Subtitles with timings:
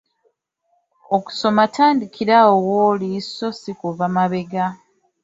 [1.15, 4.65] Okusoma tandikira awo w'oli so si kuva mabega.